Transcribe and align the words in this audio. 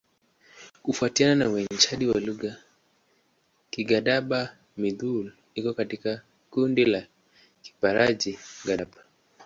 Kufuatana 0.83 1.35
na 1.35 1.49
uainishaji 1.49 2.07
wa 2.07 2.19
lugha, 2.19 2.55
Kigadaba-Mudhili 3.71 5.31
iko 5.55 5.73
katika 5.73 6.21
kundi 6.49 6.85
la 6.85 7.07
Kiparji-Gadaba. 7.61 9.01